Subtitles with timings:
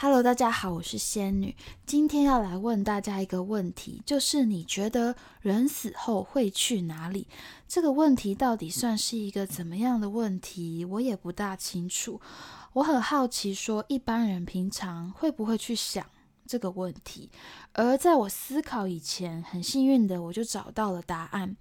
[0.00, 1.56] Hello，大家好，我是仙女。
[1.84, 7.26] 今天要来问大家一个问题，就是你觉得人死后会去哪里？
[7.66, 10.84] 这个问题到底算是一个怎么样的问题？
[10.84, 12.20] 我也不大清楚。
[12.74, 16.06] 我很好奇，说一般人平常会不会去想
[16.46, 17.28] 这个问题？
[17.72, 21.56] 而在我思考以前，很幸运的我就找到了答案。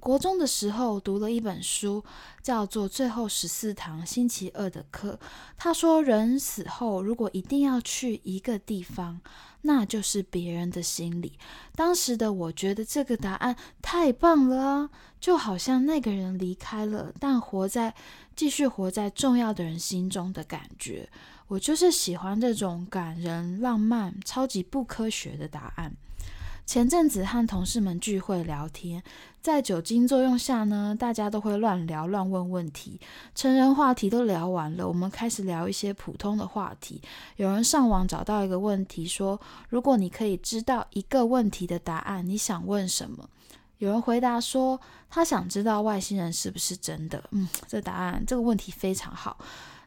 [0.00, 2.04] 国中的时候读了一本书，
[2.42, 5.18] 叫做《最后十四堂星期二的课》。
[5.56, 9.20] 他说，人死后如果一定要去一个地方，
[9.62, 11.32] 那就是别人的心里。
[11.74, 14.88] 当时的我觉得这个答案太棒了，
[15.20, 17.94] 就好像那个人离开了，但活在
[18.36, 21.08] 继续活在重要的人心中的感觉。
[21.48, 25.96] 我就是喜欢这种感人、浪漫、超级不科学的答案。
[26.68, 29.02] 前阵子和同事们聚会聊天，
[29.40, 33.00] 在酒精作用下呢，大家都会乱聊、乱问问题，
[33.34, 37.00] 成人话题都聊完了，我们开始聊一些普通的话题。
[37.36, 43.26] 有人上网找到一个问题，说：“如果你可以知道一个问题的答案，你想问什么？”
[43.78, 49.38] 有人回答说：“他想知道外星人是不是真的。”嗯，这答案这个问题非常好。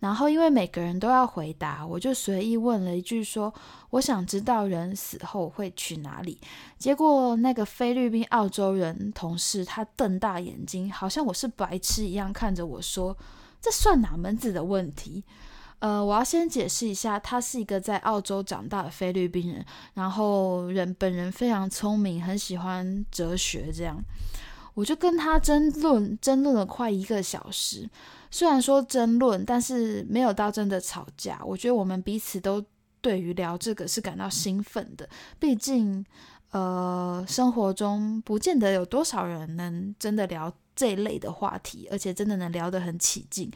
[0.00, 3.52] 然后，因为每个人都要回答，我就随意问了一句：“说
[3.90, 6.38] 我想知道人死后会去哪里。”
[6.78, 13.16] 结果那个菲律宾澳洲人同事他瞪大眼睛，好像我是白痴一样看着我说
[13.60, 15.24] ：“这算哪门子的问题？”
[15.80, 24.02] 呃，我要先解释一下，他是一个在澳洲长大的菲律宾人，然后人本人非常聪明，很喜欢哲学，这样。
[24.76, 27.88] 我就跟他争论，争论了快一个小时。
[28.30, 31.40] 虽然说争论，但是没有到真的吵架。
[31.42, 32.62] 我觉得我们彼此都
[33.00, 35.08] 对于聊这个是感到兴奋的。
[35.38, 36.04] 毕竟，
[36.50, 43.50] 呃，生活中不见得有多少人能真的聊这一类的话题，而且真的能聊得很起劲。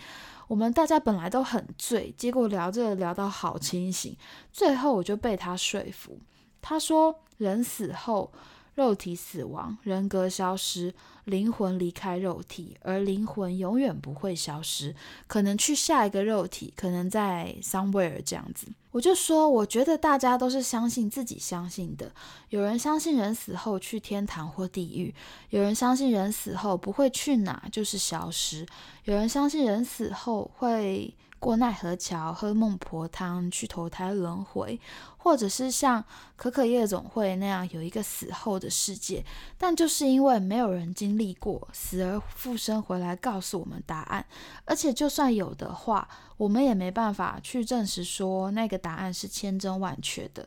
[0.49, 4.17] 我们大家本来都很醉，结果聊着聊到好清醒。
[4.51, 6.19] 最后我就被他说服。
[6.63, 8.33] 他说，人死后。
[8.75, 14.95] 肉体死亡，人格消失，灵魂离开肉体，而灵魂永远不会消失，
[15.27, 18.67] 可能去下一个肉体，可能在 somewhere 这样子。
[18.93, 22.11] 我就说，我觉得大家都是相信自己相信的。
[22.49, 25.15] 有人相信人死后去天堂或地狱，
[25.51, 28.67] 有人相信人死后不会去哪，就是消失，
[29.05, 31.15] 有人相信人死后会。
[31.41, 34.79] 过奈何桥，喝孟婆汤，去投胎轮回，
[35.17, 36.05] 或者是像
[36.37, 39.25] 可可夜总会那样有一个死后的世界，
[39.57, 44.25] 但就是因为没有人经历过死而复生回来告诉我们答案，
[44.67, 46.07] 而且就算有的话，
[46.37, 50.47] 我们也没办法去证实说那个答案是千真万确的。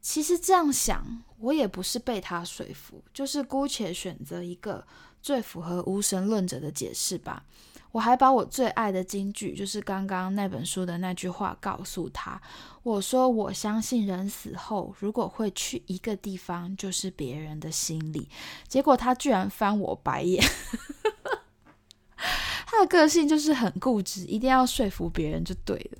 [0.00, 4.84] 其实这样想，我也不是被他说服，就是姑且选择一个
[5.22, 7.44] 最符合无神论者的解释吧。
[7.90, 12.40] 我还把我最爱的金句，就是刚刚那本书的那句话，告诉他。
[12.82, 18.28] 我说：“我相信人死后，如果会去一个地方，就是别人的心里。”
[18.68, 20.44] 结果他居然翻我白眼。
[22.66, 25.98] 他的个性就是很固执，一定要说服别人就对了。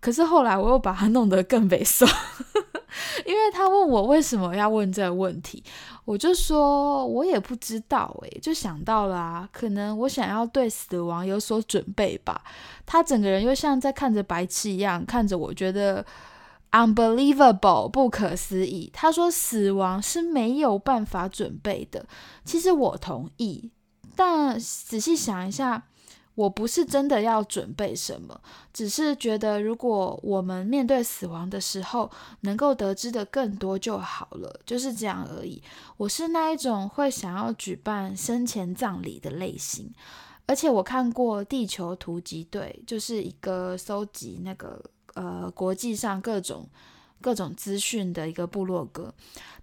[0.00, 2.08] 可是后来我又把他弄得更悲伤。
[3.26, 5.62] 因为他问我为什么要问这个问题，
[6.04, 12.42] 我就说我也不知道诶，就想到了，可能我想要对死亡有所准备吧。
[12.86, 16.04] 他整个人又像在看着白痴一样看着我，觉得
[16.70, 18.90] unbelievable 不可思议。
[18.94, 22.06] 他说死亡是没有办法准备的，
[22.44, 23.70] 其实我同意，
[24.16, 25.87] 但仔细想一下。
[26.38, 28.40] 我不是真的要准备什么，
[28.72, 32.08] 只是觉得如果我们面对死亡的时候
[32.42, 35.60] 能够得知的更多就好了，就是这样而已。
[35.96, 39.92] 我是那一种会想要举办生前葬礼的类型，
[40.46, 44.80] 而且我看过《地球突击队》，就是一个搜集那个
[45.14, 46.68] 呃国际上各种。
[47.20, 49.12] 各种资讯的一个部落格，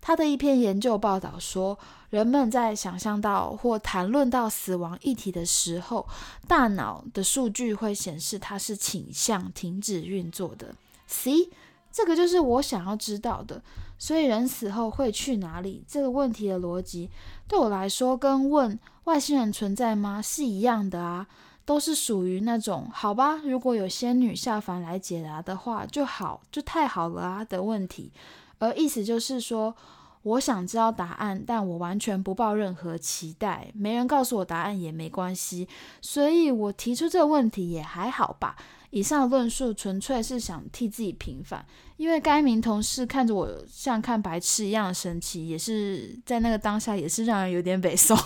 [0.01, 1.77] 他的一篇研究报道说，
[2.09, 6.07] 人们在想象到或谈论到死亡议题的时候，
[6.47, 10.75] 大脑的数据会显示它是倾向停止运作的。
[11.07, 11.49] C，
[11.91, 13.61] 这个就是我想要知道的。
[13.97, 15.81] 所以人死后会去哪里？
[15.87, 17.09] 这个问题的逻辑
[17.47, 21.25] 对我来说，跟问外星人存在吗是一样的啊。
[21.65, 28.11] 都是属于那种好吧，如果有仙女下凡来解答的话，就好，就太好了啊的问题。
[28.59, 29.75] 而意思就是说，
[30.21, 35.67] 我想知道答案，但我完全不抱任何期待，没人告诉我答案也没关系。
[36.01, 38.55] 所以我提出这个问题也还好吧。
[38.91, 41.65] 以上论述纯粹是想替自己平反，
[41.97, 48.17] 因为该名同事看着我像看白痴一样的神奇，也是在那个当下也是让人有点北宋。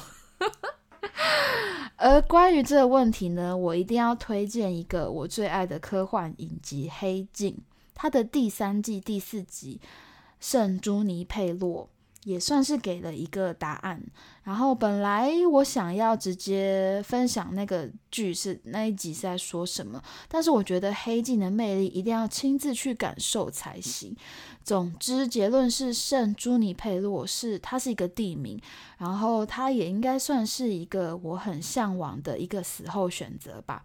[2.02, 7.52] 而关于这个问题呢，我一定要推荐一个我最爱的科幻影集《黑镜》，
[7.94, 9.82] 它的第三季第四集，
[10.40, 11.90] 圣朱尼佩洛。
[12.24, 14.02] 也算是给了一个答案。
[14.44, 24.16] 然后本来我想要直接分享那个剧是那一集是在说什么，但是我觉得黑镜的魅力一定要亲自去感受才行。
[24.64, 28.60] 总之结论是圣朱尼佩洛是它是一个地名，
[28.98, 33.84] 然后它也应该算是一个我很向往的一个死后选择吧。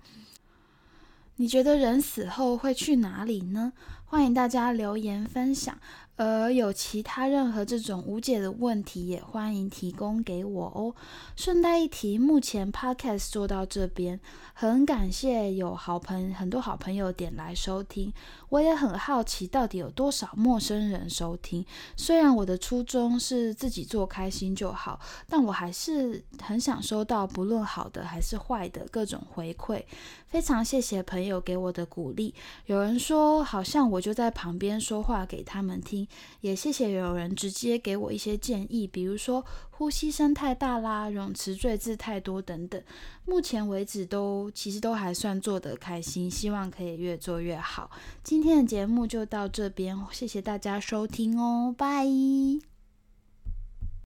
[1.37, 3.73] 你觉得人死后会去哪里呢？
[4.05, 5.77] 欢迎大家留言分享。
[6.17, 10.95] 而有其他任何这种无解的问题，也欢迎提供给我哦。
[11.35, 14.21] 顺带一提，目前 podcast 做到这边，
[14.53, 18.13] 很感谢有好朋很多好朋友点来收听。
[18.49, 21.67] 我也很好奇，到底有多少陌生人收听。
[21.97, 29.83] 虽然我的初衷是自己做开心就好，但我还是很想收到不论好的还是坏的各种回馈。
[30.29, 32.33] 非常谢谢朋友给我的鼓励。
[32.67, 36.04] 有人说，好像我就在旁边说话给他们听。
[36.41, 42.83] 也谢谢有人直接给我一些建议，比如说呼吸声太大啦，泳池坠字太多等等。
[43.25, 47.91] 目前为止都其实都还算做得开心，希望可以越做越好。
[48.23, 52.74] 今天的节目就到这边，谢谢大家收听哦，拜。